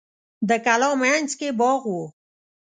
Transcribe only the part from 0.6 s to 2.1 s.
کلا مینځ کې باغ و.